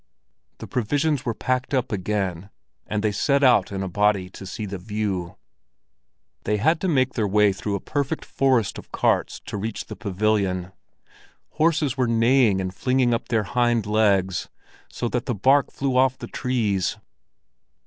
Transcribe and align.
The 0.57 0.65
provisions 0.65 1.25
were 1.25 1.35
packed 1.35 1.75
up 1.75 1.91
again, 1.91 2.49
and 2.87 3.03
they 3.03 3.11
set 3.11 3.43
out 3.43 3.71
in 3.71 3.83
a 3.83 3.87
body 3.87 4.31
to 4.31 4.47
see 4.47 4.65
the 4.65 4.79
view. 4.79 5.35
They 6.43 6.57
had 6.57 6.81
to 6.81 6.87
make 6.87 7.13
their 7.13 7.27
way 7.27 7.53
through 7.53 7.75
a 7.75 7.79
perfect 7.79 8.25
forest 8.25 8.79
of 8.79 8.91
carts 8.91 9.39
to 9.45 9.57
reach 9.57 9.85
the 9.85 9.95
pavilion. 9.95 10.71
Horses 11.49 11.97
were 11.97 12.07
neighing 12.07 12.59
and 12.59 12.73
flinging 12.73 13.13
up 13.13 13.27
their 13.27 13.43
hind 13.43 13.85
legs, 13.85 14.49
so 14.89 15.07
that 15.09 15.27
the 15.27 15.35
bark 15.35 15.71
flew 15.71 15.95
off 15.95 16.17
the 16.17 16.25
trees. 16.25 16.97